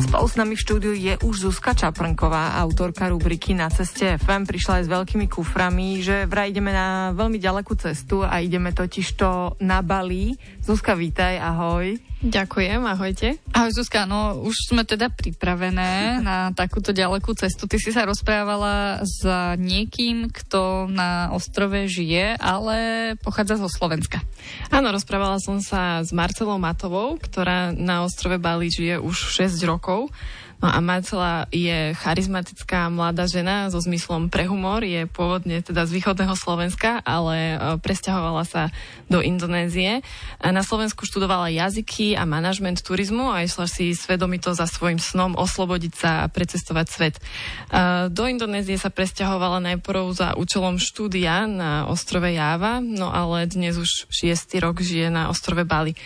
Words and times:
Spolu 0.00 0.26
s 0.26 0.40
nami 0.40 0.56
v 0.56 0.64
štúdiu 0.64 0.92
je 0.96 1.14
už 1.20 1.44
Zuzka 1.44 1.76
Čaprnková, 1.76 2.56
autorka 2.56 3.12
rubriky 3.12 3.52
Na 3.52 3.68
ceste 3.68 4.16
FM. 4.16 4.48
Prišla 4.48 4.80
aj 4.80 4.84
s 4.88 4.92
veľkými 4.92 5.28
kuframi, 5.28 6.00
že 6.00 6.24
vraj 6.24 6.48
ideme 6.48 6.72
na 6.72 7.12
veľmi 7.12 7.36
ďalekú 7.36 7.76
cestu 7.76 8.24
a 8.24 8.40
ideme 8.40 8.72
totiž 8.72 9.06
to 9.20 9.60
na 9.60 9.84
Bali. 9.84 10.40
Zuzka, 10.64 10.96
vítaj, 10.96 11.36
ahoj. 11.36 12.00
Ďakujem, 12.20 12.84
ahojte. 12.84 13.40
Ahoj 13.56 13.72
Zuzka, 13.72 14.04
no 14.04 14.44
už 14.44 14.68
sme 14.68 14.84
teda 14.84 15.08
pripravené 15.08 15.90
na 16.28 16.52
takúto 16.52 16.92
ďalekú 16.92 17.32
cestu. 17.32 17.64
Ty 17.64 17.80
si 17.80 17.96
sa 17.96 18.04
rozprávala 18.04 19.00
s 19.00 19.24
niekým, 19.56 20.28
kto 20.28 20.84
na 20.92 21.32
ostrove 21.32 21.88
žije, 21.88 22.36
ale 22.36 22.76
pochádza 23.24 23.56
zo 23.56 23.72
Slovenska. 23.72 24.20
Áno, 24.68 24.92
rozprávala 24.92 25.40
som 25.40 25.64
sa 25.64 26.04
s 26.04 26.12
Marcelou 26.12 26.60
Matovou, 26.60 27.16
ktorá 27.16 27.72
na 27.72 28.04
ostrove 28.04 28.36
Bali 28.36 28.68
žije 28.68 29.00
už 29.00 29.16
6 29.40 29.56
rokov. 29.64 29.89
No 30.60 30.68
a 30.68 30.76
Marcela 30.84 31.48
je 31.48 31.96
charizmatická 31.96 32.92
mladá 32.92 33.24
žena 33.24 33.72
so 33.72 33.80
zmyslom 33.80 34.28
pre 34.28 34.44
humor, 34.44 34.84
je 34.84 35.08
pôvodne 35.08 35.64
teda 35.64 35.88
z 35.88 35.96
východného 35.96 36.36
Slovenska, 36.36 37.00
ale 37.00 37.56
e, 37.56 37.80
presťahovala 37.80 38.44
sa 38.44 38.68
do 39.08 39.24
Indonézie. 39.24 40.04
Na 40.44 40.60
Slovensku 40.60 41.08
študovala 41.08 41.48
jazyky 41.48 42.12
a 42.12 42.28
manažment 42.28 42.84
turizmu 42.84 43.32
a 43.32 43.40
išla 43.40 43.64
si 43.72 43.96
svedomito 43.96 44.52
za 44.52 44.68
svojim 44.68 45.00
snom 45.00 45.32
oslobodiť 45.32 45.92
sa 45.96 46.28
a 46.28 46.30
precestovať 46.30 46.86
svet. 46.92 47.14
E, 47.16 47.22
do 48.12 48.28
Indonézie 48.28 48.76
sa 48.76 48.92
presťahovala 48.92 49.64
najprv 49.64 50.12
za 50.12 50.36
účelom 50.36 50.76
štúdia 50.76 51.48
na 51.48 51.88
ostrove 51.88 52.28
Java, 52.28 52.84
no 52.84 53.08
ale 53.08 53.48
dnes 53.48 53.80
už 53.80 54.12
šiestý 54.12 54.60
rok 54.60 54.84
žije 54.84 55.08
na 55.08 55.32
ostrove 55.32 55.64
Bali. 55.64 55.96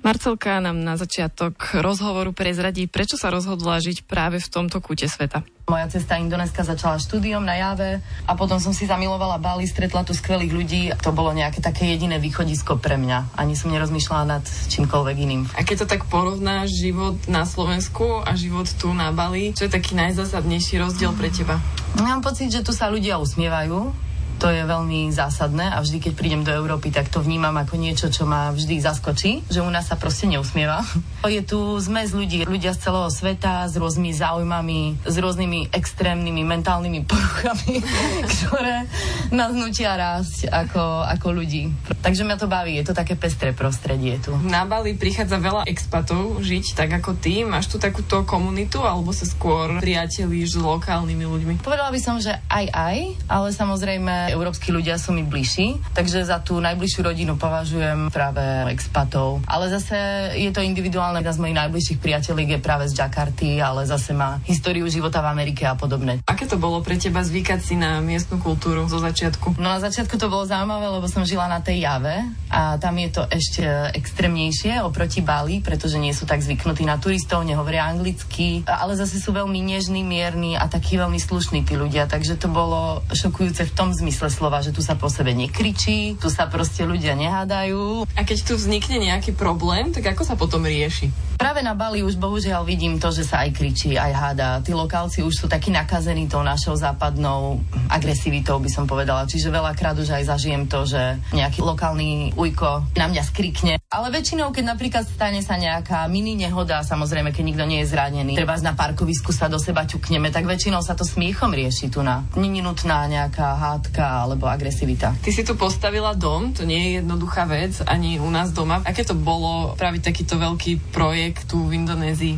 Marcelka 0.00 0.64
nám 0.64 0.80
na 0.80 0.96
začiatok 0.96 1.76
rozhovoru 1.76 2.32
prezradí, 2.32 2.88
prečo 2.88 3.20
sa 3.20 3.28
rozhodla 3.28 3.84
žiť 3.84 4.08
práve 4.08 4.40
v 4.40 4.48
tomto 4.48 4.80
kúte 4.80 5.04
sveta. 5.04 5.44
Moja 5.68 5.86
cesta 5.92 6.16
Indoneska 6.16 6.64
začala 6.64 6.96
štúdiom 6.96 7.44
na 7.44 7.54
Jave 7.60 8.00
a 8.24 8.32
potom 8.32 8.56
som 8.56 8.72
si 8.72 8.88
zamilovala 8.88 9.36
Bali, 9.36 9.68
stretla 9.68 10.00
tu 10.02 10.16
skvelých 10.16 10.50
ľudí. 10.56 10.82
To 11.04 11.12
bolo 11.12 11.36
nejaké 11.36 11.60
také 11.60 11.84
jediné 11.92 12.16
východisko 12.16 12.80
pre 12.80 12.96
mňa. 12.96 13.36
Ani 13.36 13.52
som 13.54 13.70
nerozmýšľala 13.70 14.40
nad 14.40 14.44
čímkoľvek 14.72 15.16
iným. 15.20 15.46
A 15.52 15.62
keď 15.68 15.84
to 15.84 15.90
tak 15.92 16.08
porovnáš 16.08 16.74
život 16.74 17.20
na 17.28 17.44
Slovensku 17.44 18.24
a 18.24 18.34
život 18.40 18.72
tu 18.80 18.90
na 18.96 19.12
Bali, 19.12 19.52
čo 19.52 19.68
je 19.68 19.76
taký 19.76 19.94
najzásadnejší 20.00 20.80
rozdiel 20.80 21.12
pre 21.12 21.28
teba? 21.28 21.60
Mám 22.00 22.24
pocit, 22.24 22.48
že 22.48 22.64
tu 22.64 22.72
sa 22.72 22.88
ľudia 22.88 23.20
usmievajú, 23.20 24.09
to 24.40 24.48
je 24.48 24.64
veľmi 24.64 25.12
zásadné 25.12 25.68
a 25.68 25.84
vždy, 25.84 26.00
keď 26.00 26.12
prídem 26.16 26.40
do 26.40 26.48
Európy, 26.48 26.88
tak 26.88 27.12
to 27.12 27.20
vnímam 27.20 27.52
ako 27.60 27.76
niečo, 27.76 28.08
čo 28.08 28.24
ma 28.24 28.48
vždy 28.56 28.80
zaskočí, 28.80 29.44
že 29.52 29.60
u 29.60 29.68
nás 29.68 29.92
sa 29.92 30.00
proste 30.00 30.24
neusmieva. 30.24 30.80
Je 31.28 31.44
tu 31.44 31.76
zmes 31.78 32.16
ľudí, 32.16 32.48
ľudia 32.48 32.72
z 32.72 32.88
celého 32.88 33.12
sveta 33.12 33.68
s 33.68 33.76
rôznymi 33.76 34.12
záujmami, 34.16 34.80
s 35.04 35.14
rôznymi 35.20 35.70
extrémnymi 35.76 36.42
mentálnymi 36.42 37.04
poruchami, 37.10 37.84
ktoré 38.24 38.88
nás 39.28 39.52
nutia 39.52 39.94
rásť 40.00 40.48
ako, 40.48 41.04
ako 41.04 41.26
ľudí. 41.36 41.68
Takže 42.00 42.24
mňa 42.24 42.36
to 42.40 42.48
baví, 42.48 42.80
je 42.80 42.88
to 42.88 42.96
také 42.96 43.20
pestré 43.20 43.52
prostredie 43.52 44.16
tu. 44.24 44.32
Na 44.48 44.64
Bali 44.64 44.96
prichádza 44.96 45.36
veľa 45.36 45.68
expatov 45.68 46.40
žiť 46.40 46.80
tak 46.80 46.90
ako 46.96 47.20
ty. 47.20 47.44
Máš 47.44 47.68
tu 47.68 47.76
takúto 47.76 48.24
komunitu 48.24 48.80
alebo 48.80 49.12
sa 49.12 49.28
skôr 49.28 49.76
priatelíš 49.84 50.56
s 50.56 50.58
lokálnymi 50.58 51.24
ľuďmi? 51.28 51.52
Povedala 51.60 51.92
by 51.92 52.00
som, 52.00 52.16
že 52.16 52.32
aj 52.48 52.66
aj, 52.72 52.98
ale 53.28 53.48
samozrejme 53.52 54.29
európsky 54.30 54.70
ľudia 54.70 54.96
sú 54.96 55.10
mi 55.10 55.26
bližší, 55.26 55.76
takže 55.92 56.24
za 56.24 56.38
tú 56.40 56.58
najbližšiu 56.62 57.02
rodinu 57.02 57.34
považujem 57.36 58.08
práve 58.14 58.42
expatov. 58.70 59.42
Ale 59.44 59.68
zase 59.70 59.96
je 60.38 60.50
to 60.54 60.62
individuálne. 60.62 61.18
Jedna 61.20 61.36
z 61.36 61.40
mojich 61.42 61.58
najbližších 61.58 61.98
priateľiek 62.00 62.48
je 62.56 62.60
práve 62.64 62.84
z 62.88 62.94
Jakarty, 62.96 63.60
ale 63.60 63.84
zase 63.84 64.14
má 64.16 64.40
históriu 64.48 64.86
života 64.88 65.20
v 65.20 65.30
Amerike 65.32 65.66
a 65.66 65.74
podobne. 65.74 66.22
Aké 66.24 66.48
to 66.48 66.56
bolo 66.56 66.80
pre 66.80 66.96
teba 66.96 67.20
zvykať 67.24 67.60
si 67.60 67.74
na 67.76 68.00
miestnu 68.00 68.40
kultúru 68.40 68.86
zo 68.88 68.98
začiatku? 69.00 69.56
No 69.60 69.68
na 69.72 69.80
začiatku 69.80 70.16
to 70.20 70.32
bolo 70.32 70.44
zaujímavé, 70.44 70.86
lebo 70.86 71.06
som 71.08 71.24
žila 71.24 71.48
na 71.48 71.64
tej 71.64 71.84
jave 71.84 72.24
a 72.52 72.76
tam 72.76 72.94
je 73.00 73.08
to 73.08 73.22
ešte 73.30 73.64
extrémnejšie 73.96 74.84
oproti 74.84 75.24
Bali, 75.24 75.64
pretože 75.64 75.96
nie 75.96 76.12
sú 76.12 76.28
tak 76.28 76.44
zvyknutí 76.44 76.84
na 76.84 77.00
turistov, 77.00 77.46
nehovoria 77.46 77.88
anglicky, 77.88 78.66
ale 78.68 78.98
zase 78.98 79.16
sú 79.22 79.32
veľmi 79.32 79.60
nežní, 79.62 80.04
mierni 80.04 80.58
a 80.58 80.68
takí 80.68 81.00
veľmi 81.00 81.16
slušní 81.16 81.64
tí 81.64 81.78
ľudia, 81.80 82.10
takže 82.10 82.36
to 82.36 82.52
bolo 82.52 83.00
šokujúce 83.14 83.64
v 83.64 83.72
tom 83.72 83.94
zmysle, 83.96 84.19
zmysle 84.20 84.36
slova, 84.36 84.60
že 84.60 84.76
tu 84.76 84.84
sa 84.84 85.00
po 85.00 85.08
sebe 85.08 85.32
nekričí, 85.32 86.20
tu 86.20 86.28
sa 86.28 86.44
proste 86.44 86.84
ľudia 86.84 87.16
nehádajú. 87.16 88.04
A 88.12 88.20
keď 88.20 88.52
tu 88.52 88.52
vznikne 88.52 89.00
nejaký 89.00 89.32
problém, 89.32 89.96
tak 89.96 90.12
ako 90.12 90.28
sa 90.28 90.36
potom 90.36 90.68
rieši? 90.68 91.08
Práve 91.40 91.64
na 91.64 91.72
Bali 91.72 92.04
už 92.04 92.20
bohužiaľ 92.20 92.68
vidím 92.68 93.00
to, 93.00 93.08
že 93.08 93.24
sa 93.24 93.48
aj 93.48 93.56
kričí, 93.56 93.96
aj 93.96 94.12
háda. 94.12 94.60
Tí 94.60 94.76
lokálci 94.76 95.24
už 95.24 95.32
sú 95.32 95.46
takí 95.48 95.72
nakazení 95.72 96.28
tou 96.28 96.44
našou 96.44 96.76
západnou 96.76 97.64
agresivitou, 97.88 98.60
by 98.60 98.68
som 98.68 98.84
povedala. 98.84 99.24
Čiže 99.24 99.48
veľakrát 99.48 99.96
už 99.96 100.20
aj 100.20 100.36
zažijem 100.36 100.68
to, 100.68 100.84
že 100.84 101.00
nejaký 101.32 101.64
lokálny 101.64 102.36
ujko 102.36 102.92
na 102.92 103.08
mňa 103.08 103.24
skrikne. 103.24 103.80
Ale 103.88 104.12
väčšinou, 104.12 104.52
keď 104.52 104.64
napríklad 104.76 105.08
stane 105.08 105.40
sa 105.40 105.56
nejaká 105.56 106.04
mini 106.12 106.36
nehoda, 106.36 106.84
samozrejme, 106.84 107.32
keď 107.32 107.44
nikto 107.48 107.64
nie 107.64 107.80
je 107.80 107.88
zranený, 107.88 108.36
treba 108.36 108.60
na 108.60 108.76
parkovisku 108.76 109.32
sa 109.32 109.48
do 109.48 109.56
seba 109.56 109.88
ťukneme, 109.88 110.28
tak 110.28 110.44
väčšinou 110.44 110.84
sa 110.84 110.92
to 110.92 111.08
smiechom 111.08 111.56
rieši 111.56 111.88
tu 111.88 112.04
na. 112.04 112.20
Není 112.36 112.60
nutná 112.60 113.08
nejaká 113.08 113.56
hádka 113.56 113.99
alebo 114.00 114.48
agresivita. 114.48 115.16
Ty 115.20 115.30
si 115.30 115.42
tu 115.44 115.54
postavila 115.54 116.16
dom, 116.16 116.56
to 116.56 116.64
nie 116.64 116.80
je 116.80 116.90
jednoduchá 117.02 117.44
vec, 117.44 117.84
ani 117.84 118.16
u 118.16 118.28
nás 118.32 118.50
doma. 118.50 118.80
Aké 118.82 119.04
to 119.04 119.12
bolo 119.12 119.76
práve 119.76 120.00
takýto 120.00 120.40
veľký 120.40 120.92
projekt 120.94 121.50
tu 121.50 121.68
v 121.68 121.80
Indonézii? 121.80 122.36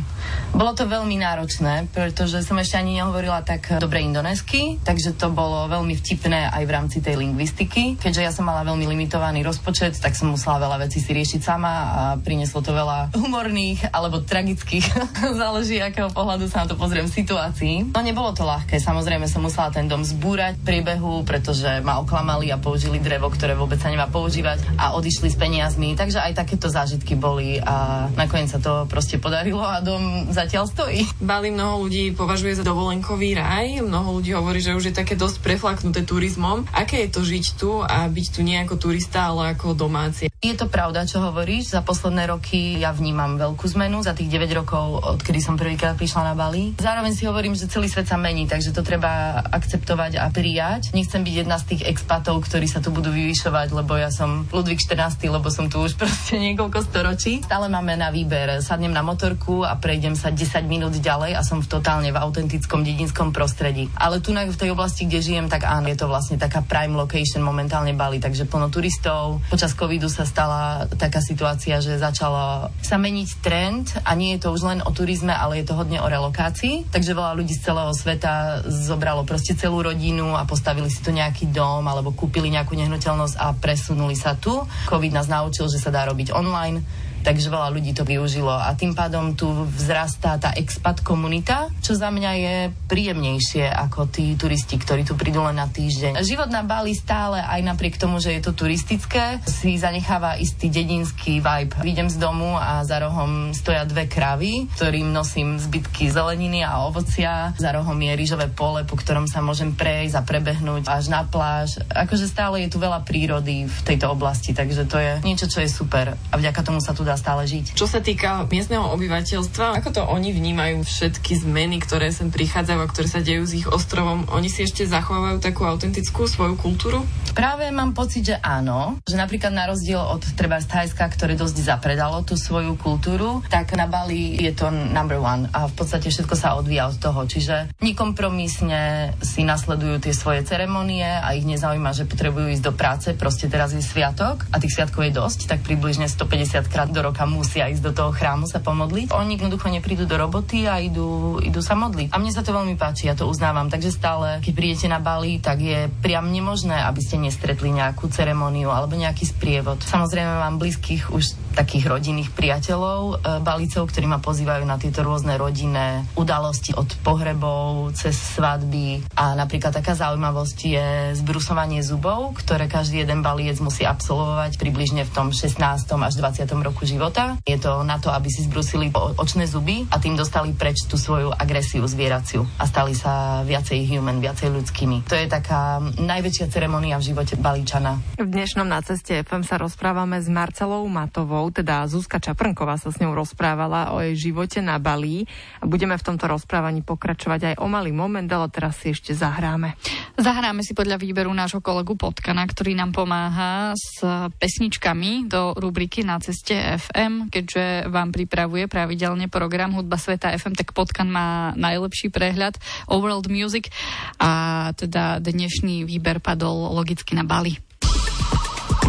Bolo 0.53 0.77
to 0.77 0.85
veľmi 0.85 1.17
náročné, 1.17 1.89
pretože 1.89 2.45
som 2.45 2.61
ešte 2.61 2.77
ani 2.77 3.01
nehovorila 3.01 3.41
tak 3.41 3.81
dobre 3.81 4.05
indonésky, 4.05 4.77
takže 4.85 5.17
to 5.17 5.33
bolo 5.33 5.65
veľmi 5.65 5.97
vtipné 5.97 6.53
aj 6.53 6.63
v 6.63 6.71
rámci 6.71 6.97
tej 7.01 7.17
lingvistiky. 7.17 7.97
Keďže 7.97 8.21
ja 8.21 8.31
som 8.31 8.45
mala 8.45 8.61
veľmi 8.61 8.85
limitovaný 8.85 9.41
rozpočet, 9.41 9.97
tak 9.97 10.13
som 10.13 10.29
musela 10.29 10.61
veľa 10.61 10.85
vecí 10.85 11.01
si 11.01 11.09
riešiť 11.09 11.41
sama 11.41 11.73
a 11.73 12.01
prinieslo 12.21 12.61
to 12.61 12.69
veľa 12.69 13.17
humorných 13.17 13.89
alebo 13.89 14.21
tragických, 14.21 14.85
záleží 15.41 15.81
akého 15.81 16.13
pohľadu 16.13 16.45
sa 16.45 16.63
na 16.63 16.69
to 16.69 16.77
pozriem 16.77 17.09
situácií. 17.09 17.89
No 17.89 18.05
nebolo 18.05 18.29
to 18.37 18.45
ľahké, 18.45 18.77
samozrejme 18.77 19.25
som 19.25 19.41
musela 19.41 19.73
ten 19.73 19.89
dom 19.89 20.05
zbúrať 20.05 20.61
v 20.61 20.65
priebehu, 20.69 21.25
pretože 21.53 21.69
že 21.69 21.85
ma 21.85 22.01
oklamali 22.01 22.49
a 22.49 22.57
použili 22.57 22.97
drevo, 22.97 23.29
ktoré 23.29 23.53
vôbec 23.53 23.77
sa 23.77 23.93
nemá 23.93 24.09
používať 24.09 24.73
a 24.73 24.97
odišli 24.97 25.29
s 25.29 25.37
peniazmi. 25.37 25.93
Takže 25.93 26.17
aj 26.17 26.33
takéto 26.33 26.65
zážitky 26.65 27.13
boli 27.13 27.61
a 27.61 28.09
nakoniec 28.17 28.49
sa 28.49 28.57
to 28.57 28.89
proste 28.89 29.21
podarilo 29.21 29.61
a 29.61 29.77
dom 29.85 30.33
zatiaľ 30.33 30.65
stojí. 30.65 31.05
Bali 31.21 31.53
mnoho 31.53 31.85
ľudí 31.85 32.17
považuje 32.17 32.57
za 32.57 32.65
dovolenkový 32.65 33.37
raj, 33.37 33.85
mnoho 33.85 34.17
ľudí 34.17 34.33
hovorí, 34.33 34.65
že 34.65 34.73
už 34.73 34.89
je 34.89 34.97
také 34.97 35.13
dosť 35.13 35.45
preflaknuté 35.45 36.01
turizmom. 36.01 36.65
Aké 36.73 37.05
je 37.05 37.13
to 37.13 37.21
žiť 37.21 37.45
tu 37.53 37.85
a 37.85 38.09
byť 38.09 38.25
tu 38.33 38.41
nie 38.41 38.57
ako 38.57 38.81
turista, 38.81 39.29
ale 39.29 39.53
ako 39.53 39.77
domáci? 39.77 40.33
Je 40.43 40.57
to 40.57 40.67
pravda, 40.67 41.07
čo 41.07 41.23
hovoríš. 41.23 41.71
Za 41.71 41.85
posledné 41.85 42.27
roky 42.27 42.81
ja 42.81 42.91
vnímam 42.91 43.39
veľkú 43.39 43.63
zmenu, 43.77 44.03
za 44.03 44.11
tých 44.11 44.27
9 44.27 44.59
rokov, 44.59 44.99
odkedy 45.21 45.39
som 45.39 45.55
prvýkrát 45.55 45.95
prišla 45.95 46.33
na 46.33 46.35
Bali. 46.35 46.75
Zároveň 46.81 47.15
si 47.15 47.23
hovorím, 47.23 47.55
že 47.55 47.71
celý 47.71 47.87
svet 47.87 48.11
sa 48.11 48.19
mení, 48.19 48.43
takže 48.43 48.75
to 48.75 48.83
treba 48.83 49.39
akceptovať 49.39 50.19
a 50.19 50.27
prijať. 50.27 50.91
Nechcem 50.91 51.23
byť 51.23 51.35
jedna 51.43 51.59
z 51.59 51.75
tých 51.75 51.83
expatov, 51.91 52.39
ktorí 52.47 52.71
sa 52.71 52.79
tu 52.79 52.95
budú 52.95 53.11
vyvyšovať, 53.11 53.75
lebo 53.75 53.99
ja 53.99 54.07
som 54.07 54.47
Ludvík 54.47 54.79
14, 54.79 55.27
lebo 55.27 55.51
som 55.51 55.67
tu 55.67 55.83
už 55.83 55.97
proste 56.01 56.39
niekoľko 56.39 56.79
storočí. 56.87 57.43
Stále 57.43 57.67
máme 57.67 57.99
na 57.99 58.13
výber. 58.13 58.63
Sadnem 58.63 58.95
na 58.95 59.03
motorku 59.03 59.65
a 59.65 59.75
prejdem 59.75 60.15
sa 60.15 60.31
10 60.31 60.63
minút 60.69 60.95
ďalej 60.95 61.35
a 61.35 61.41
som 61.41 61.59
v 61.59 61.67
totálne 61.67 62.13
v 62.13 62.21
autentickom 62.21 62.85
dedinskom 62.85 63.33
prostredí. 63.33 63.89
Ale 63.97 64.21
tu 64.21 64.31
v 64.33 64.61
tej 64.61 64.75
oblasti, 64.75 65.09
kde 65.09 65.19
žijem, 65.19 65.47
tak 65.49 65.65
áno, 65.65 65.89
je 65.89 65.97
to 65.97 66.05
vlastne 66.05 66.37
taká 66.37 66.61
prime 66.61 66.93
location 66.93 67.41
momentálne 67.41 67.97
Bali, 67.97 68.21
takže 68.21 68.45
plno 68.45 68.69
turistov. 68.69 69.41
Počas 69.49 69.73
covidu 69.73 70.07
sa 70.07 70.23
stala 70.29 70.85
taká 70.93 71.19
situácia, 71.19 71.81
že 71.81 71.97
začalo 71.97 72.69
sa 72.79 72.95
meniť 73.01 73.29
trend 73.41 73.85
a 74.05 74.13
nie 74.13 74.37
je 74.37 74.45
to 74.45 74.53
už 74.53 74.61
len 74.69 74.79
o 74.85 74.93
turizme, 74.93 75.33
ale 75.33 75.59
je 75.61 75.65
to 75.65 75.73
hodne 75.73 75.97
o 75.97 76.07
relokácii. 76.07 76.93
Takže 76.93 77.17
veľa 77.17 77.33
ľudí 77.33 77.57
z 77.57 77.65
celého 77.65 77.93
sveta 77.97 78.61
zobralo 78.69 79.25
proste 79.25 79.57
celú 79.57 79.81
rodinu 79.81 80.37
a 80.37 80.45
postavili 80.45 80.93
si 80.93 81.01
tu 81.01 81.09
nejaký 81.09 81.32
nejaký 81.33 81.49
dom 81.49 81.81
alebo 81.89 82.13
kúpili 82.13 82.53
nejakú 82.53 82.77
nehnuteľnosť 82.77 83.41
a 83.41 83.57
presunuli 83.57 84.13
sa 84.13 84.37
tu. 84.37 84.53
Covid 84.85 85.17
nás 85.17 85.25
naučil, 85.25 85.65
že 85.65 85.81
sa 85.81 85.89
dá 85.89 86.05
robiť 86.05 86.29
online 86.29 86.85
takže 87.23 87.47
veľa 87.47 87.71
ľudí 87.71 87.95
to 87.95 88.03
využilo 88.03 88.51
a 88.51 88.69
tým 88.75 88.91
pádom 88.91 89.33
tu 89.33 89.47
vzrastá 89.73 90.35
tá 90.37 90.51
expat 90.53 90.99
komunita, 90.99 91.71
čo 91.79 91.95
za 91.95 92.11
mňa 92.11 92.31
je 92.35 92.55
príjemnejšie 92.91 93.71
ako 93.71 94.11
tí 94.11 94.35
turisti, 94.35 94.75
ktorí 94.75 95.07
tu 95.07 95.15
prídu 95.15 95.41
len 95.47 95.55
na 95.55 95.71
týždeň. 95.71 96.19
Život 96.19 96.51
na 96.51 96.61
Bali 96.67 96.91
stále, 96.91 97.39
aj 97.39 97.63
napriek 97.63 97.95
tomu, 97.95 98.19
že 98.19 98.35
je 98.35 98.41
to 98.43 98.51
turistické, 98.51 99.39
si 99.47 99.79
zanecháva 99.79 100.35
istý 100.35 100.67
dedinský 100.67 101.39
vibe. 101.39 101.79
Vidím 101.79 102.11
z 102.11 102.19
domu 102.19 102.59
a 102.59 102.83
za 102.83 102.99
rohom 102.99 103.55
stoja 103.55 103.87
dve 103.87 104.11
kravy, 104.11 104.67
ktorým 104.75 105.09
nosím 105.15 105.55
zbytky 105.55 106.11
zeleniny 106.11 106.67
a 106.67 106.83
ovocia. 106.83 107.55
Za 107.55 107.71
rohom 107.71 107.95
je 107.95 108.13
rýžové 108.13 108.51
pole, 108.51 108.83
po 108.83 108.99
ktorom 108.99 109.25
sa 109.31 109.39
môžem 109.39 109.71
prejsť 109.71 110.19
a 110.19 110.25
prebehnúť 110.27 110.91
až 110.91 111.07
na 111.07 111.23
pláž. 111.23 111.79
Akože 111.87 112.27
stále 112.27 112.67
je 112.67 112.75
tu 112.75 112.77
veľa 112.83 113.07
prírody 113.07 113.65
v 113.65 113.79
tejto 113.87 114.11
oblasti, 114.11 114.51
takže 114.51 114.83
to 114.89 114.99
je 114.99 115.11
niečo, 115.23 115.47
čo 115.47 115.63
je 115.63 115.69
super 115.71 116.17
a 116.33 116.35
vďaka 116.35 116.65
tomu 116.65 116.81
sa 116.81 116.97
tu 116.97 117.05
dá 117.05 117.12
stále 117.15 117.45
žiť. 117.47 117.77
Čo 117.77 117.85
sa 117.89 117.99
týka 117.99 118.45
miestneho 118.47 118.85
obyvateľstva, 118.93 119.79
ako 119.79 119.89
to 119.93 120.01
oni 120.03 120.33
vnímajú 120.33 120.83
všetky 120.85 121.43
zmeny, 121.43 121.81
ktoré 121.81 122.09
sem 122.09 122.33
prichádzajú 122.33 122.79
a 122.79 122.91
ktoré 122.91 123.07
sa 123.09 123.21
dejú 123.21 123.43
s 123.45 123.53
ich 123.57 123.67
ostrovom? 123.69 124.25
Oni 124.33 124.49
si 124.49 124.65
ešte 124.65 124.87
zachovávajú 124.87 125.37
takú 125.43 125.65
autentickú 125.67 126.25
svoju 126.25 126.57
kultúru? 126.57 127.03
Práve 127.33 127.65
mám 127.73 127.97
pocit, 127.97 128.29
že 128.29 128.37
áno. 128.41 129.01
Že 129.09 129.17
napríklad 129.17 129.53
na 129.53 129.65
rozdiel 129.65 129.97
od 129.97 130.21
treba 130.37 130.61
z 130.61 130.69
Thajska, 130.69 131.09
ktoré 131.09 131.33
dosť 131.33 131.65
zapredalo 131.65 132.21
tú 132.21 132.37
svoju 132.37 132.77
kultúru, 132.77 133.41
tak 133.49 133.73
na 133.73 133.89
Bali 133.89 134.37
je 134.37 134.53
to 134.53 134.69
number 134.69 135.17
one 135.17 135.49
a 135.49 135.65
v 135.65 135.73
podstate 135.73 136.13
všetko 136.13 136.35
sa 136.37 136.53
odvíja 136.57 136.89
od 136.89 136.97
toho. 137.01 137.25
Čiže 137.25 137.73
nekompromisne 137.81 139.13
si 139.21 139.41
nasledujú 139.45 140.01
tie 140.01 140.13
svoje 140.13 140.45
ceremonie 140.45 141.05
a 141.05 141.33
ich 141.33 141.45
nezaujíma, 141.45 141.93
že 141.93 142.09
potrebujú 142.09 142.53
ísť 142.53 142.63
do 142.63 142.73
práce, 142.73 143.07
proste 143.17 143.49
teraz 143.49 143.73
je 143.73 143.81
sviatok 143.81 144.45
a 144.53 144.61
tých 144.61 144.77
sviatkov 144.77 145.05
je 145.05 145.13
dosť, 145.13 145.39
tak 145.49 145.59
približne 145.65 146.09
150 146.09 146.69
krát 146.69 146.89
do 146.89 147.01
roka 147.03 147.27
musia 147.27 147.67
ísť 147.67 147.83
do 147.83 147.91
toho 147.91 148.11
chrámu 148.15 148.47
sa 148.47 148.63
pomodliť. 148.63 149.11
Oni 149.11 149.35
jednoducho 149.35 149.67
neprídu 149.67 150.07
do 150.07 150.15
roboty 150.15 150.65
a 150.65 150.79
idú, 150.79 151.37
idú 151.43 151.59
sa 151.59 151.75
modliť. 151.75 152.15
A 152.15 152.19
mne 152.19 152.31
sa 152.31 152.41
to 152.41 152.55
veľmi 152.55 152.79
páči, 152.79 153.11
ja 153.11 153.15
to 153.19 153.27
uznávam. 153.27 153.67
Takže 153.67 153.91
stále, 153.91 154.39
keď 154.39 154.53
prídete 154.55 154.87
na 154.87 155.03
Bali, 155.03 155.43
tak 155.43 155.59
je 155.59 155.91
priam 155.99 156.31
nemožné, 156.31 156.79
aby 156.87 157.03
ste 157.03 157.19
nestretli 157.19 157.75
nejakú 157.75 158.07
ceremoniu 158.07 158.71
alebo 158.71 158.95
nejaký 158.95 159.27
sprievod. 159.27 159.83
Samozrejme 159.83 160.31
mám 160.39 160.55
blízkych 160.57 161.11
už 161.11 161.35
takých 161.53 161.85
rodinných 161.87 162.33
priateľov, 162.33 163.01
e, 163.01 163.15
balicov, 163.45 163.87
ktorí 163.87 164.05
ma 164.09 164.19
pozývajú 164.19 164.65
na 164.65 164.81
tieto 164.81 165.05
rôzne 165.05 165.37
rodinné 165.37 166.03
udalosti 166.17 166.73
od 166.73 166.89
pohrebov 167.05 167.93
cez 167.93 168.17
svadby 168.37 169.05
a 169.13 169.37
napríklad 169.37 169.71
taká 169.73 169.93
zaujímavosť 169.93 170.59
je 170.59 170.87
zbrusovanie 171.17 171.85
zubov, 171.85 172.33
ktoré 172.41 172.65
každý 172.65 173.05
jeden 173.05 173.21
baliec 173.21 173.61
musí 173.61 173.85
absolvovať 173.85 174.57
približne 174.57 175.05
v 175.05 175.11
tom 175.13 175.29
16. 175.29 175.61
až 175.87 176.13
20. 176.17 176.49
roku 176.65 176.83
života. 176.89 177.37
Je 177.45 177.61
to 177.61 177.85
na 177.85 178.01
to, 178.01 178.09
aby 178.09 178.27
si 178.27 178.45
zbrusili 178.45 178.89
očné 178.93 179.45
zuby 179.45 179.85
a 179.93 180.01
tým 180.01 180.17
dostali 180.17 180.51
preč 180.57 180.83
tú 180.89 180.97
svoju 180.97 181.29
agresiu 181.31 181.85
zvieraciu 181.85 182.47
a 182.57 182.65
stali 182.65 182.97
sa 182.97 183.43
viacej 183.45 183.85
human, 183.87 184.17
viacej 184.17 184.49
ľudskými. 184.49 185.05
To 185.07 185.15
je 185.15 185.27
taká 185.29 185.83
najväčšia 185.83 186.49
ceremonia 186.49 186.97
v 186.97 187.13
živote 187.13 187.35
Balíčana. 187.37 187.99
V 188.17 188.27
dnešnom 188.27 188.65
na 188.65 188.79
ceste 188.81 189.19
FM 189.21 189.43
sa 189.43 189.59
rozprávame 189.59 190.19
s 190.19 190.31
Marcelou 190.31 190.87
Matovou, 190.87 191.42
teda 191.49 191.89
Zuzka 191.89 192.21
Čaprnková 192.21 192.77
sa 192.77 192.93
s 192.93 193.01
ňou 193.01 193.17
rozprávala 193.17 193.91
o 193.91 193.99
jej 193.99 194.29
živote 194.29 194.61
na 194.61 194.77
Balí 194.77 195.25
a 195.59 195.67
budeme 195.67 195.97
v 195.97 196.05
tomto 196.05 196.29
rozprávaní 196.29 196.85
pokračovať 196.85 197.55
aj 197.55 197.55
o 197.59 197.67
malý 197.67 197.91
moment, 197.91 198.29
ale 198.29 198.47
teraz 198.53 198.79
si 198.79 198.93
ešte 198.93 199.17
zahráme. 199.17 199.73
Zahráme 200.15 200.61
si 200.61 200.77
podľa 200.77 201.01
výberu 201.01 201.33
nášho 201.33 201.59
kolegu 201.59 201.97
Potkana, 201.97 202.45
ktorý 202.45 202.77
nám 202.77 202.93
pomáha 202.93 203.73
s 203.73 204.05
pesničkami 204.37 205.25
do 205.25 205.57
rubriky 205.57 206.05
Na 206.05 206.21
ceste 206.21 206.53
FM, 206.53 207.33
keďže 207.33 207.89
vám 207.89 208.13
pripravuje 208.13 208.69
pravidelne 208.69 209.25
program 209.27 209.73
Hudba 209.73 209.97
Sveta 209.97 210.29
FM, 210.37 210.53
tak 210.53 210.77
Potkan 210.77 211.09
má 211.09 211.57
najlepší 211.57 212.13
prehľad 212.13 212.61
o 212.85 213.01
world 213.01 213.31
music 213.31 213.73
a 214.21 214.69
teda 214.77 215.17
dnešný 215.17 215.87
výber 215.89 216.21
padol 216.21 216.69
logicky 216.75 217.17
na 217.17 217.25
Bali. 217.25 217.57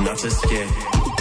Na 0.02 0.12
ceste 0.18 0.68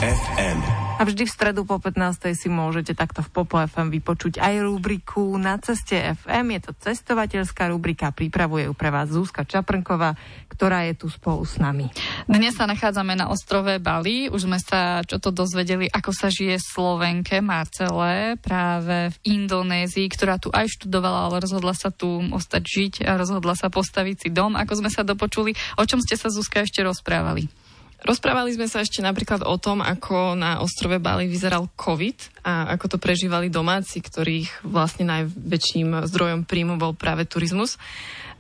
FM. 0.02 0.83
A 0.94 1.10
vždy 1.10 1.26
v 1.26 1.34
stredu 1.34 1.66
po 1.66 1.82
15. 1.82 2.38
si 2.38 2.48
môžete 2.54 2.94
takto 2.94 3.26
v 3.26 3.30
Popo 3.34 3.58
FM 3.58 3.90
vypočuť 3.90 4.38
aj 4.38 4.62
rubriku 4.62 5.36
Na 5.42 5.58
ceste 5.58 5.98
FM. 5.98 6.54
Je 6.54 6.70
to 6.70 6.72
cestovateľská 6.78 7.66
rubrika, 7.74 8.14
pripravuje 8.14 8.70
ju 8.70 8.74
pre 8.78 8.94
vás 8.94 9.10
Zúska 9.10 9.42
Čaprnková, 9.42 10.14
ktorá 10.54 10.86
je 10.86 10.94
tu 10.94 11.10
spolu 11.10 11.42
s 11.50 11.58
nami. 11.58 11.90
Dnes 12.30 12.54
sa 12.54 12.70
nachádzame 12.70 13.18
na 13.18 13.34
ostrove 13.34 13.82
Bali. 13.82 14.30
Už 14.30 14.46
sme 14.46 14.62
sa 14.62 15.02
čo 15.02 15.18
to 15.18 15.34
dozvedeli, 15.34 15.90
ako 15.90 16.14
sa 16.14 16.30
žije 16.30 16.62
Slovenke 16.62 17.42
Marcele 17.42 18.38
práve 18.38 19.18
v 19.18 19.18
Indonézii, 19.34 20.06
ktorá 20.14 20.38
tu 20.38 20.54
aj 20.54 20.78
študovala, 20.78 21.34
ale 21.34 21.42
rozhodla 21.42 21.74
sa 21.74 21.90
tu 21.90 22.22
ostať 22.22 22.64
žiť 22.64 22.94
a 23.10 23.18
rozhodla 23.18 23.58
sa 23.58 23.74
postaviť 23.74 24.16
si 24.24 24.30
dom. 24.30 24.54
Ako 24.54 24.86
sme 24.86 24.94
sa 24.94 25.02
dopočuli, 25.02 25.58
o 25.82 25.84
čom 25.90 25.98
ste 25.98 26.14
sa 26.22 26.30
Zuzka 26.30 26.62
ešte 26.62 26.86
rozprávali? 26.86 27.63
Rozprávali 28.04 28.52
sme 28.52 28.68
sa 28.68 28.84
ešte 28.84 29.00
napríklad 29.00 29.48
o 29.48 29.56
tom, 29.56 29.80
ako 29.80 30.36
na 30.36 30.60
ostrove 30.60 31.00
Bali 31.00 31.24
vyzeral 31.24 31.72
COVID 31.80 32.44
a 32.44 32.76
ako 32.76 32.96
to 32.96 32.98
prežívali 33.00 33.48
domáci, 33.48 34.04
ktorých 34.04 34.68
vlastne 34.68 35.08
najväčším 35.08 36.04
zdrojom 36.12 36.44
príjmu 36.44 36.76
bol 36.76 36.92
práve 36.92 37.24
turizmus. 37.24 37.80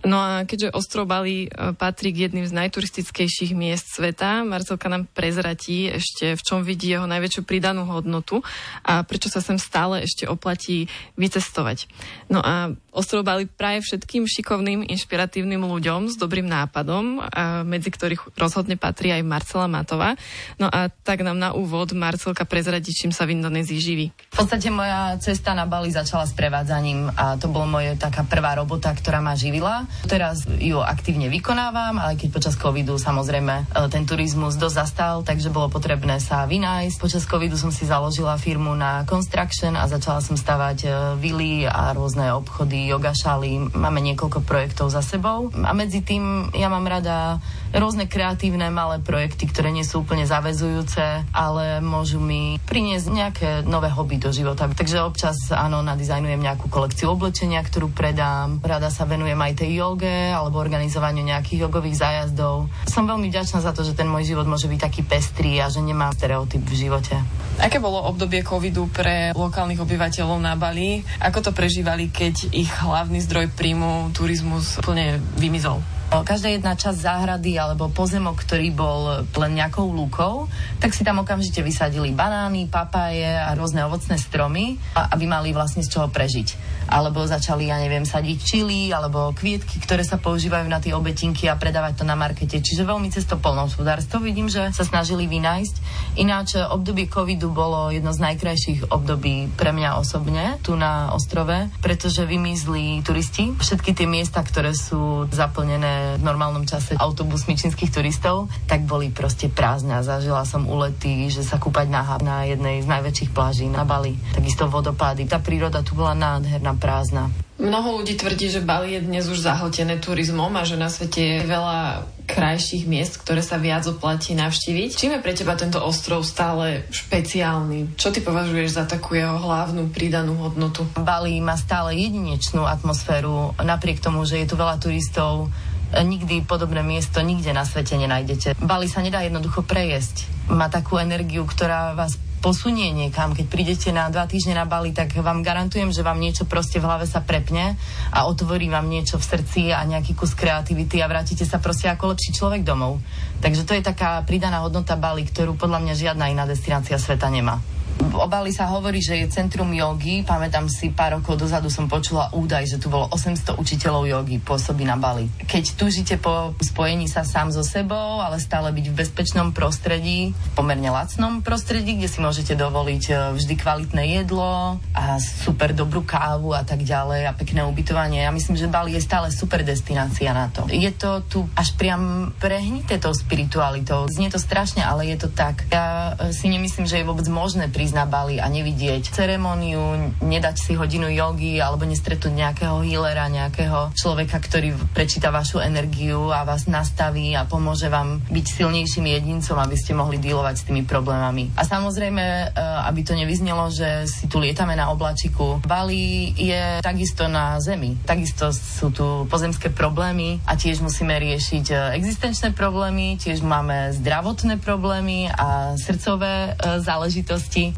No 0.03 0.19
a 0.19 0.43
keďže 0.43 0.75
ostrov 0.75 1.07
Bali 1.07 1.47
e, 1.47 1.71
patrí 1.79 2.11
k 2.11 2.27
jedným 2.27 2.43
z 2.43 2.51
najturistickejších 2.59 3.55
miest 3.55 3.87
sveta, 3.95 4.43
Marcelka 4.43 4.91
nám 4.91 5.07
prezratí 5.07 5.87
ešte, 5.87 6.35
v 6.35 6.41
čom 6.43 6.59
vidí 6.67 6.91
jeho 6.91 7.07
najväčšiu 7.07 7.47
pridanú 7.47 7.87
hodnotu 7.87 8.43
a 8.83 9.07
prečo 9.07 9.31
sa 9.31 9.39
sem 9.39 9.55
stále 9.55 10.03
ešte 10.03 10.27
oplatí 10.27 10.91
vycestovať. 11.15 11.87
No 12.27 12.43
a 12.43 12.75
ostrov 12.93 13.25
Bali 13.25 13.49
praje 13.49 13.81
všetkým 13.83 14.29
šikovným, 14.29 14.85
inšpiratívnym 14.87 15.59
ľuďom 15.65 16.13
s 16.13 16.15
dobrým 16.15 16.45
nápadom, 16.45 17.25
medzi 17.65 17.89
ktorých 17.89 18.37
rozhodne 18.37 18.77
patrí 18.77 19.09
aj 19.09 19.25
Marcela 19.25 19.65
Matová. 19.65 20.13
No 20.61 20.69
a 20.69 20.93
tak 20.93 21.25
nám 21.25 21.41
na 21.41 21.57
úvod 21.57 21.91
Marcelka 21.97 22.45
prezradí, 22.45 22.93
čím 22.93 23.09
sa 23.09 23.25
v 23.25 23.35
Indonézii 23.35 23.79
živí. 23.81 24.07
V 24.33 24.45
podstate 24.45 24.69
moja 24.69 25.17
cesta 25.17 25.57
na 25.57 25.65
Bali 25.65 25.89
začala 25.89 26.29
s 26.29 26.37
prevádzaním 26.37 27.09
a 27.17 27.35
to 27.41 27.49
bol 27.49 27.65
moje 27.65 27.97
taká 27.97 28.21
prvá 28.23 28.53
robota, 28.53 28.93
ktorá 28.93 29.19
ma 29.19 29.33
živila. 29.33 29.89
Teraz 30.05 30.45
ju 30.45 30.77
aktívne 30.77 31.27
vykonávam, 31.33 31.97
ale 31.97 32.13
keď 32.13 32.29
počas 32.29 32.55
covidu 32.59 33.01
samozrejme 33.01 33.55
e, 33.55 33.63
ten 33.89 34.05
turizmus 34.05 34.59
dosť 34.59 34.75
zastal, 34.75 35.15
takže 35.25 35.49
bolo 35.49 35.71
potrebné 35.71 36.21
sa 36.21 36.45
vynájsť. 36.45 36.97
Počas 36.99 37.23
covidu 37.25 37.57
som 37.57 37.71
si 37.73 37.87
založila 37.89 38.37
firmu 38.37 38.75
na 38.75 39.07
construction 39.07 39.73
a 39.79 39.87
začala 39.87 40.19
som 40.19 40.37
stavať 40.37 40.77
e, 40.83 40.87
vily 41.17 41.65
a 41.65 41.95
rôzne 41.95 42.29
obchody, 42.35 42.82
yoga 42.85 43.15
šaly. 43.15 43.73
Máme 43.73 44.03
niekoľko 44.03 44.43
projektov 44.43 44.91
za 44.91 44.99
sebou 44.99 45.49
a 45.53 45.71
medzi 45.71 46.03
tým 46.03 46.51
ja 46.53 46.67
mám 46.67 46.85
rada 46.85 47.39
rôzne 47.73 48.05
kreatívne 48.05 48.69
malé 48.69 49.01
projekty, 49.01 49.49
ktoré 49.49 49.73
nie 49.73 49.81
sú 49.81 50.05
úplne 50.05 50.29
zavezujúce, 50.29 51.25
ale 51.33 51.81
môžu 51.81 52.21
mi 52.21 52.61
priniesť 52.61 53.07
nejaké 53.09 53.49
nové 53.65 53.89
hobby 53.89 54.21
do 54.21 54.29
života. 54.29 54.69
Takže 54.69 55.01
občas 55.01 55.49
áno, 55.49 55.81
nadizajnujem 55.81 56.37
nejakú 56.37 56.69
kolekciu 56.69 57.17
oblečenia, 57.17 57.65
ktorú 57.65 57.89
predám. 57.89 58.61
Rada 58.61 58.93
sa 58.93 59.09
venujem 59.09 59.37
aj 59.37 59.65
tej 59.65 59.71
joge 59.81 60.29
alebo 60.29 60.61
organizovaniu 60.61 61.25
nejakých 61.25 61.65
jogových 61.65 61.99
zájazdov. 61.99 62.69
Som 62.85 63.09
veľmi 63.09 63.27
vďačná 63.33 63.59
za 63.65 63.73
to, 63.73 63.81
že 63.81 63.97
ten 63.97 64.05
môj 64.05 64.29
život 64.29 64.45
môže 64.45 64.69
byť 64.69 64.79
taký 64.79 65.01
pestrý 65.01 65.57
a 65.57 65.67
že 65.73 65.81
nemám 65.81 66.13
stereotyp 66.13 66.61
v 66.61 66.77
živote. 66.77 67.15
Aké 67.61 67.77
bolo 67.77 68.01
obdobie 68.01 68.41
covidu 68.41 68.89
pre 68.89 69.29
lokálnych 69.37 69.77
obyvateľov 69.77 70.41
na 70.41 70.57
Bali? 70.57 71.05
Ako 71.21 71.45
to 71.45 71.51
prežívali, 71.53 72.09
keď 72.09 72.49
ich 72.49 72.69
hlavný 72.81 73.21
zdroj 73.21 73.53
príjmu 73.53 74.09
turizmus 74.13 74.81
úplne 74.81 75.21
vymizol? 75.37 75.81
Každá 76.21 76.53
jedna 76.53 76.77
časť 76.77 77.01
záhrady 77.01 77.57
alebo 77.57 77.89
pozemok, 77.89 78.45
ktorý 78.45 78.69
bol 78.69 79.25
len 79.25 79.51
nejakou 79.57 79.89
lúkou, 79.89 80.45
tak 80.77 80.93
si 80.93 81.01
tam 81.01 81.25
okamžite 81.25 81.65
vysadili 81.65 82.13
banány, 82.13 82.69
papáje 82.69 83.25
a 83.25 83.49
rôzne 83.57 83.81
ovocné 83.89 84.21
stromy, 84.21 84.77
aby 84.93 85.25
mali 85.25 85.49
vlastne 85.49 85.81
z 85.81 85.89
čoho 85.89 86.13
prežiť. 86.13 86.77
Alebo 86.93 87.23
začali, 87.25 87.71
ja 87.71 87.79
neviem, 87.79 88.03
sadiť 88.03 88.37
čili 88.43 88.91
alebo 88.91 89.31
kvietky, 89.33 89.79
ktoré 89.81 90.03
sa 90.03 90.21
používajú 90.21 90.67
na 90.67 90.83
tie 90.83 90.93
obetinky 90.93 91.49
a 91.49 91.57
predávať 91.57 92.03
to 92.03 92.05
na 92.05 92.13
markete. 92.13 92.59
Čiže 92.59 92.83
veľmi 92.83 93.09
cesto 93.09 93.39
polnohospodárstvo 93.39 94.19
vidím, 94.19 94.51
že 94.51 94.69
sa 94.75 94.83
snažili 94.83 95.25
vynájsť. 95.25 95.75
Ináč 96.19 96.59
obdobie 96.59 97.07
covidu 97.07 97.49
bolo 97.49 97.87
jedno 97.89 98.11
z 98.11 98.19
najkrajších 98.19 98.91
období 98.91 99.47
pre 99.55 99.71
mňa 99.71 99.95
osobne 99.95 100.59
tu 100.59 100.75
na 100.75 101.15
ostrove, 101.15 101.71
pretože 101.79 102.27
vymizli 102.27 102.99
turisti. 102.99 103.55
Všetky 103.55 103.95
tie 103.95 104.05
miesta, 104.05 104.43
ktoré 104.43 104.75
sú 104.75 105.31
zaplnené 105.31 106.02
v 106.19 106.23
normálnom 106.23 106.67
čase 106.67 106.95
autobusmi 106.99 107.55
čínskych 107.55 107.91
turistov, 107.91 108.51
tak 108.67 108.83
boli 108.83 109.09
proste 109.09 109.47
prázdne. 109.49 109.99
Zažila 110.03 110.43
som 110.43 110.67
ulety, 110.67 111.31
že 111.31 111.41
sa 111.45 111.57
kúpať 111.57 111.87
na, 111.87 112.03
na 112.19 112.43
jednej 112.43 112.83
z 112.83 112.87
najväčších 112.87 113.33
pláží 113.33 113.65
na 113.71 113.87
Bali. 113.87 114.19
Takisto 114.35 114.67
vodopády. 114.67 115.25
Tá 115.25 115.39
príroda 115.39 115.81
tu 115.81 115.95
bola 115.95 116.13
nádherná, 116.13 116.75
prázdna. 116.75 117.31
Mnoho 117.63 118.01
ľudí 118.01 118.17
tvrdí, 118.17 118.49
že 118.49 118.65
Bali 118.65 118.97
je 118.97 119.05
dnes 119.05 119.23
už 119.29 119.45
zahltené 119.45 120.01
turizmom 120.01 120.51
a 120.57 120.65
že 120.65 120.75
na 120.75 120.89
svete 120.89 121.21
je 121.21 121.39
veľa 121.47 122.03
krajších 122.25 122.89
miest, 122.89 123.21
ktoré 123.21 123.45
sa 123.45 123.61
viac 123.61 123.85
oplatí 123.85 124.33
navštíviť. 124.33 124.89
Čím 124.97 125.15
je 125.15 125.23
pre 125.23 125.37
teba 125.37 125.53
tento 125.53 125.77
ostrov 125.77 126.25
stále 126.25 126.87
špeciálny? 126.89 127.93
Čo 127.93 128.09
ty 128.09 128.25
považuješ 128.25 128.79
za 128.79 128.83
takú 128.89 129.15
jeho 129.15 129.37
hlavnú 129.37 129.91
pridanú 129.93 130.39
hodnotu? 130.39 130.87
Bali 130.97 131.37
má 131.39 131.53
stále 131.53 131.93
jedinečnú 131.99 132.65
atmosféru, 132.65 133.53
napriek 133.61 134.01
tomu, 134.01 134.25
že 134.25 134.41
je 134.43 134.49
tu 134.49 134.55
veľa 134.57 134.81
turistov, 134.81 135.53
nikdy 136.01 136.41
podobné 136.49 136.81
miesto 136.81 137.21
nikde 137.21 137.53
na 137.53 137.61
svete 137.61 137.93
nenájdete. 137.93 138.57
Bali 138.57 138.89
sa 138.89 139.05
nedá 139.05 139.21
jednoducho 139.21 139.61
prejesť. 139.61 140.25
Má 140.49 140.73
takú 140.73 140.97
energiu, 140.97 141.45
ktorá 141.45 141.93
vás 141.93 142.17
posunie 142.43 142.91
niekam. 142.91 143.31
Keď 143.31 143.45
prídete 143.47 143.89
na 143.95 144.11
dva 144.11 144.27
týždne 144.27 144.59
na 144.59 144.67
Bali, 144.67 144.91
tak 144.91 145.15
vám 145.15 145.39
garantujem, 145.39 145.95
že 145.95 146.03
vám 146.03 146.19
niečo 146.19 146.43
proste 146.43 146.83
v 146.83 146.91
hlave 146.91 147.07
sa 147.07 147.23
prepne 147.23 147.79
a 148.11 148.27
otvorí 148.27 148.67
vám 148.67 148.91
niečo 148.91 149.15
v 149.15 149.23
srdci 149.23 149.71
a 149.71 149.79
nejaký 149.87 150.11
kus 150.11 150.35
kreativity 150.35 150.99
a 150.99 151.07
vrátite 151.07 151.47
sa 151.47 151.63
proste 151.63 151.87
ako 151.87 152.11
lepší 152.11 152.35
človek 152.35 152.67
domov. 152.67 152.99
Takže 153.39 153.63
to 153.63 153.79
je 153.79 153.87
taká 153.87 154.19
pridaná 154.27 154.59
hodnota 154.59 154.99
Bali, 154.99 155.23
ktorú 155.23 155.55
podľa 155.55 155.79
mňa 155.87 155.93
žiadna 155.95 156.27
iná 156.27 156.43
destinácia 156.43 156.99
sveta 156.99 157.31
nemá. 157.31 157.63
V 157.99 158.21
obali 158.21 158.53
sa 158.53 158.69
hovorí, 158.69 159.01
že 159.01 159.17
je 159.17 159.33
centrum 159.33 159.69
jogy. 159.73 160.21
Pamätám 160.21 160.69
si, 160.69 160.93
pár 160.93 161.17
rokov 161.17 161.37
dozadu 161.37 161.69
som 161.69 161.89
počula 161.89 162.29
údaj, 162.33 162.69
že 162.69 162.77
tu 162.77 162.89
bolo 162.89 163.09
800 163.09 163.57
učiteľov 163.57 164.05
jogy 164.05 164.37
pôsobí 164.37 164.85
na 164.85 164.97
Bali. 164.97 165.29
Keď 165.49 165.77
túžite 165.77 166.15
po 166.21 166.53
spojení 166.61 167.09
sa 167.09 167.25
sám 167.25 167.49
so 167.49 167.65
sebou, 167.65 168.21
ale 168.21 168.37
stále 168.37 168.69
byť 168.69 168.85
v 168.89 168.97
bezpečnom 168.97 169.49
prostredí, 169.49 170.33
pomerne 170.53 170.93
lacnom 170.93 171.41
prostredí, 171.41 171.97
kde 171.97 172.09
si 172.09 172.19
môžete 172.21 172.53
dovoliť 172.53 173.03
e, 173.09 173.13
vždy 173.33 173.53
kvalitné 173.57 174.03
jedlo 174.21 174.77
a 174.93 175.17
super 175.17 175.73
dobrú 175.73 176.05
kávu 176.05 176.53
a 176.53 176.61
tak 176.61 176.85
ďalej 176.85 177.29
a 177.29 177.33
pekné 177.33 177.65
ubytovanie. 177.65 178.25
Ja 178.25 178.33
myslím, 178.33 178.57
že 178.57 178.69
Bali 178.69 178.93
je 178.93 179.01
stále 179.01 179.33
super 179.33 179.65
destinácia 179.65 180.29
na 180.33 180.53
to. 180.53 180.69
Je 180.69 180.89
to 180.93 181.25
tu 181.25 181.39
až 181.57 181.73
priam 181.77 182.29
prehnité 182.37 183.01
tou 183.01 183.13
spiritualitou. 183.13 184.05
Znie 184.09 184.29
to 184.29 184.37
strašne, 184.37 184.85
ale 184.85 185.09
je 185.09 185.17
to 185.17 185.29
tak. 185.33 185.65
Ja 185.73 186.13
e, 186.17 186.29
si 186.29 186.45
nemyslím, 186.49 186.85
že 186.85 187.01
je 187.01 187.09
vôbec 187.09 187.25
možné 187.25 187.73
pri 187.73 187.82
prísť 187.83 187.99
na 187.99 188.07
Bali 188.07 188.39
a 188.39 188.47
nevidieť 188.47 189.11
ceremóniu, 189.11 190.15
nedať 190.23 190.55
si 190.55 190.71
hodinu 190.71 191.11
jogy 191.11 191.59
alebo 191.59 191.83
nestretnúť 191.83 192.31
nejakého 192.31 192.79
healera, 192.79 193.27
nejakého 193.27 193.91
človeka, 193.91 194.39
ktorý 194.39 194.71
prečíta 194.95 195.35
vašu 195.35 195.59
energiu 195.59 196.31
a 196.31 196.47
vás 196.47 196.63
nastaví 196.63 197.35
a 197.35 197.43
pomôže 197.43 197.91
vám 197.91 198.23
byť 198.31 198.45
silnejším 198.55 199.11
jedincom, 199.19 199.59
aby 199.59 199.75
ste 199.75 199.99
mohli 199.99 200.15
dealovať 200.15 200.55
s 200.63 200.63
tými 200.71 200.87
problémami. 200.87 201.51
A 201.59 201.67
samozrejme, 201.67 202.23
e, 202.23 202.45
aby 202.87 203.03
to 203.03 203.19
nevyznelo, 203.19 203.67
že 203.67 204.07
si 204.07 204.31
tu 204.31 204.39
lietame 204.39 204.79
na 204.79 204.87
oblačiku. 204.87 205.59
Bali 205.67 206.31
je 206.39 206.79
takisto 206.79 207.27
na 207.27 207.59
Zemi. 207.59 207.99
Takisto 208.07 208.55
sú 208.55 208.95
tu 208.95 209.27
pozemské 209.27 209.75
problémy 209.75 210.39
a 210.47 210.55
tiež 210.55 210.79
musíme 210.79 211.19
riešiť 211.19 211.65
e, 211.67 211.75
existenčné 211.99 212.55
problémy, 212.55 213.19
tiež 213.19 213.43
máme 213.43 213.91
zdravotné 213.99 214.63
problémy 214.63 215.27
a 215.35 215.75
srdcové 215.75 216.55
e, 216.55 216.79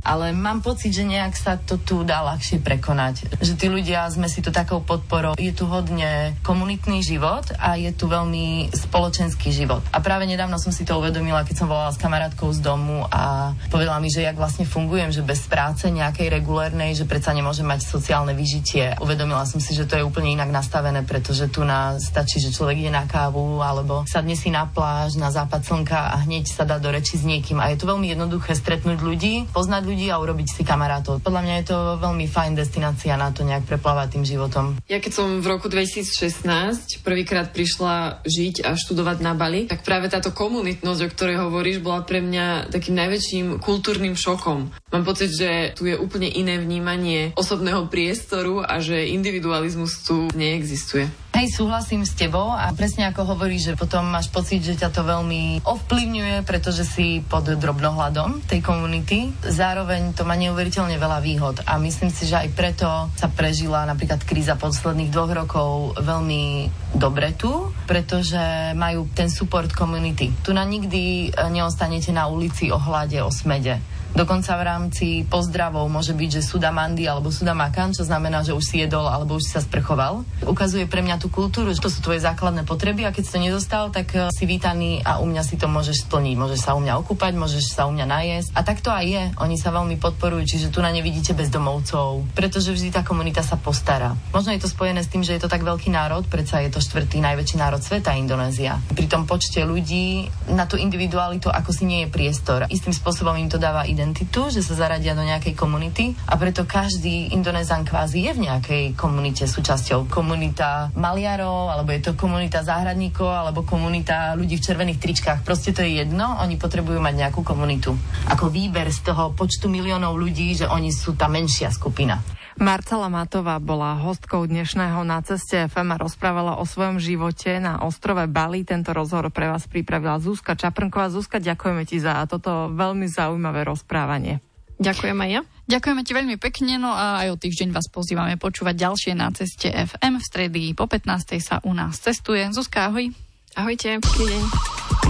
ale 0.01 0.35
mám 0.35 0.59
pocit, 0.65 0.91
že 0.91 1.05
nejak 1.05 1.33
sa 1.37 1.55
to 1.61 1.77
tu 1.77 2.01
dá 2.01 2.25
ľahšie 2.25 2.59
prekonať. 2.59 3.39
Že 3.39 3.53
tí 3.55 3.67
ľudia 3.69 4.09
sme 4.11 4.25
si 4.25 4.41
tu 4.41 4.49
takou 4.49 4.81
podporou. 4.81 5.37
Je 5.37 5.53
tu 5.53 5.69
hodne 5.69 6.33
komunitný 6.41 7.05
život 7.05 7.45
a 7.61 7.77
je 7.77 7.93
tu 7.93 8.09
veľmi 8.09 8.73
spoločenský 8.73 9.53
život. 9.53 9.85
A 9.93 10.01
práve 10.01 10.25
nedávno 10.25 10.57
som 10.57 10.73
si 10.73 10.83
to 10.83 10.97
uvedomila, 10.97 11.45
keď 11.45 11.55
som 11.63 11.67
volala 11.69 11.93
s 11.93 12.01
kamarátkou 12.01 12.49
z 12.51 12.59
domu 12.65 13.05
a 13.07 13.53
povedala 13.69 14.01
mi, 14.01 14.09
že 14.09 14.25
jak 14.25 14.35
vlastne 14.35 14.65
fungujem, 14.65 15.13
že 15.13 15.21
bez 15.21 15.45
práce 15.45 15.87
nejakej 15.87 16.27
regulérnej, 16.33 16.97
že 16.97 17.07
predsa 17.07 17.31
nemôžem 17.31 17.65
mať 17.65 17.85
sociálne 17.85 18.33
vyžitie. 18.33 18.97
Uvedomila 18.99 19.45
som 19.45 19.61
si, 19.61 19.77
že 19.77 19.85
to 19.85 19.95
je 19.95 20.03
úplne 20.03 20.33
inak 20.33 20.49
nastavené, 20.49 21.05
pretože 21.05 21.47
tu 21.53 21.61
na 21.61 22.01
stačí, 22.01 22.41
že 22.41 22.53
človek 22.53 22.81
ide 22.81 22.91
na 22.91 23.05
kávu 23.05 23.61
alebo 23.61 24.03
sadne 24.09 24.33
si 24.33 24.49
na 24.49 24.65
pláž, 24.65 25.15
na 25.15 25.29
západ 25.29 25.61
slnka 25.61 26.13
a 26.13 26.15
hneď 26.25 26.49
sa 26.49 26.65
dá 26.65 26.81
do 26.81 26.89
reči 26.89 27.17
s 27.17 27.23
niekým. 27.23 27.61
A 27.61 27.69
je 27.71 27.77
to 27.79 27.89
veľmi 27.89 28.09
jednoduché 28.09 28.57
stretnúť 28.57 28.99
ľudí, 29.01 29.47
poznať 29.53 29.83
ľudí 29.85 30.09
a 30.09 30.17
urobiť 30.17 30.47
si 30.49 30.61
kamarátov. 30.65 31.21
Podľa 31.21 31.41
mňa 31.45 31.55
je 31.61 31.65
to 31.69 31.77
veľmi 32.01 32.25
fajn 32.25 32.57
destinácia 32.57 33.13
na 33.13 33.29
to 33.29 33.45
nejak 33.45 33.69
preplávať 33.69 34.17
tým 34.17 34.25
životom. 34.25 34.81
Ja 34.89 34.97
keď 34.97 35.13
som 35.13 35.27
v 35.39 35.47
roku 35.47 35.69
2016 35.69 37.05
prvýkrát 37.05 37.53
prišla 37.53 38.25
žiť 38.25 38.65
a 38.65 38.73
študovať 38.73 39.17
na 39.21 39.37
Bali, 39.37 39.69
tak 39.69 39.85
práve 39.85 40.09
táto 40.09 40.33
komunitnosť, 40.33 41.01
o 41.05 41.11
ktorej 41.13 41.37
hovoríš, 41.45 41.85
bola 41.85 42.01
pre 42.01 42.25
mňa 42.25 42.73
takým 42.73 42.97
najväčším 42.97 43.61
kultúrnym 43.61 44.17
šokom. 44.17 44.73
Mám 44.89 45.03
pocit, 45.05 45.29
že 45.29 45.75
tu 45.77 45.85
je 45.85 45.93
úplne 45.93 46.31
iné 46.31 46.57
vnímanie 46.57 47.35
osobného 47.37 47.85
priestoru 47.91 48.65
a 48.65 48.81
že 48.81 49.11
individualizmus 49.11 50.01
tu 50.01 50.31
neexistuje. 50.33 51.25
Hej, 51.35 51.59
súhlasím 51.59 52.07
s 52.07 52.15
tebou 52.15 52.47
a 52.47 52.71
presne 52.71 53.11
ako 53.11 53.35
hovoríš, 53.35 53.67
že 53.67 53.73
potom 53.75 54.07
máš 54.07 54.31
pocit, 54.31 54.63
že 54.63 54.79
ťa 54.79 54.87
to 54.87 55.03
veľmi 55.03 55.67
ovplyvňuje, 55.67 56.47
pretože 56.47 56.87
si 56.87 57.19
pod 57.27 57.43
drobnohľadom 57.51 58.39
tej 58.47 58.63
komunity. 58.63 59.35
Zároveň 59.43 59.74
to 60.15 60.23
má 60.23 60.39
neuveriteľne 60.39 60.95
veľa 60.95 61.19
výhod 61.19 61.55
a 61.67 61.75
myslím 61.75 62.07
si, 62.07 62.31
že 62.31 62.39
aj 62.39 62.49
preto 62.55 62.87
sa 63.19 63.27
prežila 63.27 63.83
napríklad 63.83 64.23
kríza 64.23 64.55
posledných 64.55 65.11
dvoch 65.11 65.33
rokov 65.35 65.99
veľmi 65.99 66.71
dobre 66.95 67.35
tu, 67.35 67.75
pretože 67.83 68.71
majú 68.79 69.11
ten 69.11 69.27
support 69.27 69.75
community. 69.75 70.31
Tu 70.39 70.55
na 70.55 70.63
nikdy 70.63 71.35
neostanete 71.51 72.15
na 72.15 72.31
ulici 72.31 72.71
o 72.71 72.79
hlade, 72.79 73.19
o 73.19 73.27
smede 73.27 73.83
Dokonca 74.15 74.55
v 74.55 74.63
rámci 74.63 75.07
pozdravov 75.27 75.91
môže 75.91 76.15
byť, 76.15 76.39
že 76.39 76.47
suda 76.47 76.71
mandy 76.71 77.03
alebo 77.03 77.35
suda 77.35 77.51
makan, 77.51 77.91
čo 77.91 78.07
znamená, 78.07 78.47
že 78.47 78.55
už 78.55 78.63
si 78.63 78.79
jedol 78.79 79.11
alebo 79.11 79.35
už 79.35 79.43
si 79.43 79.51
sa 79.51 79.59
sprchoval. 79.59 80.23
Ukazuje 80.47 80.87
pre 80.87 81.03
mňa 81.03 81.19
tú 81.19 81.27
kultúru, 81.27 81.75
že 81.75 81.83
to 81.83 81.91
sú 81.91 81.99
tvoje 81.99 82.23
základné 82.23 82.63
potreby 82.63 83.03
a 83.03 83.11
keď 83.11 83.23
si 83.27 83.33
to 83.35 83.43
nezostal, 83.43 83.91
tak 83.91 84.15
eh, 84.15 84.31
si 84.31 84.47
vítaný 84.47 85.03
a 85.03 85.19
u 85.19 85.27
mňa 85.27 85.43
si 85.43 85.59
to 85.59 85.67
môžeš 85.67 86.07
splniť. 86.07 86.35
Môžeš 86.39 86.63
sa 86.63 86.79
u 86.79 86.81
mňa 86.81 86.95
okúpať, 86.95 87.35
môžeš 87.35 87.75
sa 87.75 87.83
u 87.85 87.91
mňa 87.91 88.07
najesť. 88.07 88.49
A 88.55 88.63
tak 88.63 88.79
to 88.79 88.87
aj 88.87 89.03
je. 89.03 89.23
Oni 89.35 89.59
sa 89.59 89.75
veľmi 89.75 89.99
podporujú, 89.99 90.47
čiže 90.47 90.71
tu 90.71 90.79
na 90.79 90.95
ne 90.95 91.03
vidíte 91.03 91.35
bezdomovcov, 91.35 92.23
pretože 92.39 92.71
vždy 92.71 92.95
tá 92.95 93.03
komunita 93.03 93.43
sa 93.43 93.59
postará. 93.59 94.15
Možno 94.31 94.55
je 94.55 94.63
to 94.63 94.71
spojené 94.71 95.03
s 95.03 95.11
tým, 95.11 95.27
že 95.27 95.35
je 95.35 95.43
to 95.43 95.51
tak 95.51 95.67
veľký 95.67 95.91
národ, 95.91 96.23
predsa 96.31 96.63
je 96.63 96.71
to 96.71 96.79
štvrtý 96.79 97.19
najväčší 97.19 97.59
národ 97.59 97.83
sveta 97.83 98.15
Indonézia. 98.15 98.79
Pri 98.95 99.11
tom 99.11 99.27
počte 99.27 99.59
ľudí 99.67 100.31
na 100.55 100.63
tú 100.63 100.79
individualitu 100.79 101.51
ako 101.51 101.75
si 101.75 101.83
nie 101.83 102.07
je 102.07 102.13
priestor. 102.15 102.63
Istým 102.71 102.95
spôsobom 102.95 103.35
im 103.35 103.51
to 103.51 103.59
dáva 103.59 103.83
identitu 103.83 104.04
identitu, 104.05 104.53
že 104.53 104.61
sa 104.61 104.77
zaradia 104.77 105.17
do 105.17 105.25
nejakej 105.25 105.57
komunity 105.57 106.13
a 106.29 106.37
preto 106.37 106.69
každý 106.69 107.33
Indonézan 107.33 107.81
kvázi 107.81 108.29
je 108.29 108.31
v 108.37 108.45
nejakej 108.45 108.83
komunite 108.93 109.49
súčasťou. 109.49 110.05
Komunita 110.05 110.93
maliarov, 110.93 111.73
alebo 111.73 111.89
je 111.89 112.05
to 112.05 112.13
komunita 112.13 112.61
záhradníkov, 112.61 113.25
alebo 113.25 113.65
komunita 113.65 114.37
ľudí 114.37 114.61
v 114.61 114.65
červených 114.69 115.01
tričkách. 115.01 115.39
Proste 115.41 115.73
to 115.73 115.81
je 115.81 116.05
jedno, 116.05 116.37
oni 116.37 116.61
potrebujú 116.61 117.01
mať 117.01 117.25
nejakú 117.25 117.41
komunitu. 117.41 117.97
Ako 118.29 118.53
výber 118.53 118.93
z 118.93 119.09
toho 119.09 119.33
počtu 119.33 119.65
miliónov 119.65 120.13
ľudí, 120.13 120.53
že 120.53 120.69
oni 120.69 120.93
sú 120.93 121.17
tá 121.17 121.25
menšia 121.25 121.73
skupina. 121.73 122.21
Marcela 122.55 123.11
Matová 123.11 123.59
bola 123.59 123.99
hostkou 123.99 124.47
dnešného 124.47 125.03
Na 125.03 125.19
ceste 125.19 125.67
FM 125.67 125.91
a 125.91 125.99
rozprávala 125.99 126.55
o 126.55 126.63
svojom 126.63 127.03
živote 127.03 127.59
na 127.59 127.83
ostrove 127.83 128.23
Bali. 128.31 128.63
Tento 128.63 128.95
rozhovor 128.95 129.27
pre 129.27 129.51
vás 129.51 129.67
pripravila 129.67 130.23
Zuzka 130.23 130.55
Čaprnková. 130.55 131.11
Zuzka, 131.11 131.43
ďakujeme 131.43 131.83
ti 131.83 131.99
za 131.99 132.23
toto 132.31 132.71
veľmi 132.71 133.11
zaujímavé 133.11 133.67
rozprávanie. 133.67 134.39
Ďakujem 134.79 135.17
aj 135.19 135.29
ja. 135.35 135.41
Ďakujeme 135.67 136.01
ti 136.07 136.11
veľmi 136.15 136.35
pekne, 136.39 136.79
no 136.79 136.95
a 136.95 137.27
aj 137.27 137.35
o 137.35 137.39
týždeň 137.39 137.75
vás 137.75 137.91
pozývame 137.91 138.39
počúvať 138.39 138.75
ďalšie 138.75 139.11
na 139.19 139.31
ceste 139.35 139.71
FM. 139.71 140.19
V 140.19 140.23
stredy 140.23 140.61
po 140.71 140.87
15. 140.87 141.35
sa 141.43 141.59
u 141.67 141.75
nás 141.75 141.99
cestuje. 141.99 142.47
Zuzka, 142.55 142.87
ahoj. 142.87 143.11
Ahojte, 143.55 143.99
pekný 143.99 144.31
deň. 144.31 144.43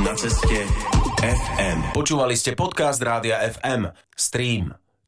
Na 0.01 0.13
ceste 0.17 0.65
FM. 1.21 1.93
Počúvali 1.93 2.33
ste 2.33 2.57
podcast 2.57 3.01
Rádia 3.01 3.37
FM. 3.41 3.93
Stream. 4.17 4.84